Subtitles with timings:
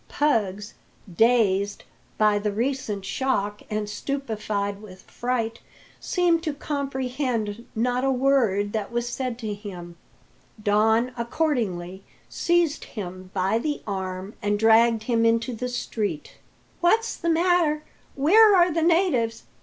[0.09, 0.73] Puggs,
[1.15, 1.83] dazed
[2.17, 5.59] "by the recent shock, and stupefied with fright,
[5.99, 9.95] seemed to comprehend not a word that was said to him.
[10.63, 16.37] Don accordingly seized him by the arm and dragged him into the street.
[16.79, 17.83] "What's the matter?
[18.15, 19.43] Where are the natives?"